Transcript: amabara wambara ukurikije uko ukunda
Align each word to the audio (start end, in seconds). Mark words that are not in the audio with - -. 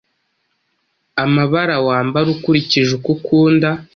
amabara 1.23 1.75
wambara 1.87 2.27
ukurikije 2.35 2.91
uko 2.97 3.09
ukunda 3.15 3.69